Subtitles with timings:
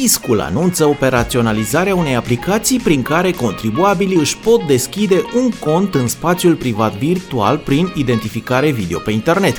[0.00, 6.54] Fiscul anunță operaționalizarea unei aplicații prin care contribuabilii își pot deschide un cont în spațiul
[6.54, 9.56] privat virtual prin identificare video pe internet.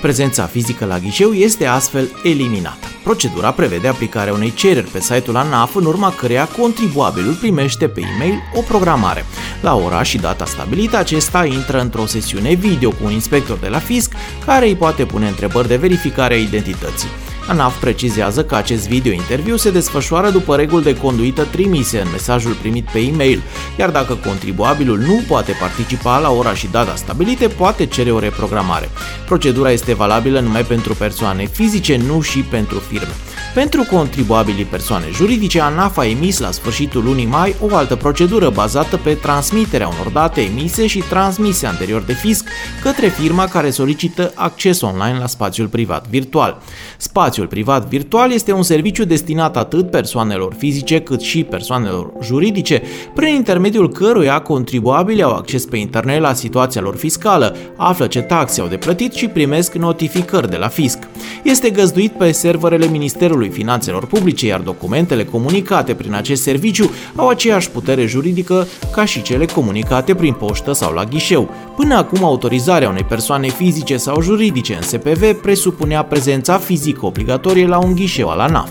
[0.00, 2.86] Prezența fizică la ghișeu este astfel eliminată.
[3.02, 8.42] Procedura prevede aplicarea unei cereri pe site-ul ANAF în urma căreia contribuabilul primește pe e-mail
[8.54, 9.24] o programare.
[9.60, 13.78] La ora și data stabilită, acesta intră într-o sesiune video cu un inspector de la
[13.78, 14.12] fisc
[14.46, 17.08] care îi poate pune întrebări de verificare a identității.
[17.48, 22.88] ANAF precizează că acest video-interviu se desfășoară după reguli de conduită trimise în mesajul primit
[22.90, 23.42] pe e-mail,
[23.78, 28.88] iar dacă contribuabilul nu poate participa la ora și data stabilite, poate cere o reprogramare.
[29.26, 33.12] Procedura este valabilă numai pentru persoane fizice, nu și pentru firme.
[33.54, 38.96] Pentru contribuabilii persoane juridice, ANAF a emis la sfârșitul lunii mai o altă procedură bazată
[38.96, 42.48] pe transmiterea unor date emise și transmise anterior de fisc
[42.82, 46.60] către firma care solicită acces online la spațiul privat virtual.
[46.96, 52.82] Spațiul privat virtual este un serviciu destinat atât persoanelor fizice cât și persoanelor juridice,
[53.14, 58.60] prin intermediul căruia contribuabilii au acces pe internet la situația lor fiscală, află ce taxe
[58.60, 60.98] au de plătit și primesc notificări de la fisc.
[61.42, 67.28] Este găzduit pe serverele Ministerului Ministerului Finanțelor Publice, iar documentele comunicate prin acest serviciu au
[67.28, 71.50] aceeași putere juridică ca și cele comunicate prin poștă sau la ghișeu.
[71.76, 77.78] Până acum, autorizarea unei persoane fizice sau juridice în SPV presupunea prezența fizică obligatorie la
[77.78, 78.70] un ghișeu al ANAF.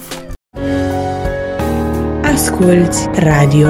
[2.23, 3.67] Asculți Radio.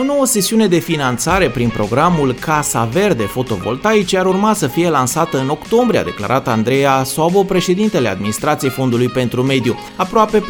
[0.00, 5.38] O nouă sesiune de finanțare prin programul Casa Verde Fotovoltaice ar urma să fie lansată
[5.38, 9.78] în octombrie, a declarat Andreea Sobo, președintele Administrației Fondului pentru Mediu.
[9.96, 10.42] Aproape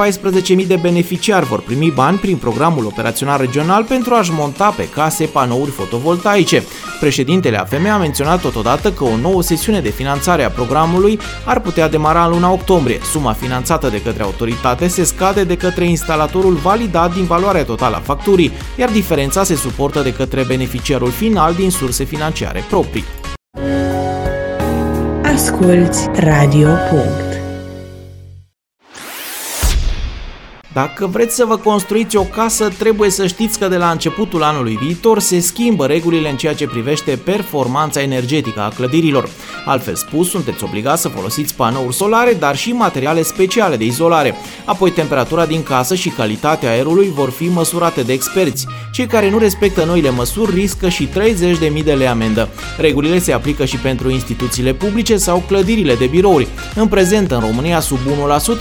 [0.60, 5.24] 14.000 de beneficiari vor primi bani prin programul operațional regional pentru a-și monta pe case
[5.24, 6.62] panouri fotovoltaice.
[7.00, 11.88] Președintele AFM a menționat totodată că o nouă sesiune de finanțare a programului ar putea
[11.88, 13.00] demara în luna octombrie.
[13.10, 18.02] Suma finanțată de către autoritate se scade de către instalatorul validat din valoarea totală a
[18.04, 23.04] facturii, iar diferența Diferența se suportă de către beneficiarul final din surse financiare proprii.
[25.22, 26.68] Asculți Radio.
[30.78, 34.78] Dacă vreți să vă construiți o casă, trebuie să știți că de la începutul anului
[34.82, 39.28] viitor se schimbă regulile în ceea ce privește performanța energetică a clădirilor.
[39.64, 44.34] Altfel spus, sunteți obligați să folosiți panouri solare, dar și materiale speciale de izolare.
[44.64, 48.66] Apoi temperatura din casă și calitatea aerului vor fi măsurate de experți.
[48.92, 52.48] Cei care nu respectă noile măsuri riscă și 30.000 de lei amendă.
[52.78, 56.48] Regulile se aplică și pentru instituțiile publice sau clădirile de birouri.
[56.74, 57.98] În prezent, în România, sub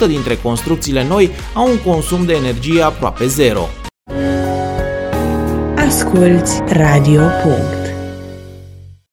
[0.04, 3.68] 1% dintre construcțiile noi au un consum de energie aproape zero.
[5.76, 7.20] Asculți Radio.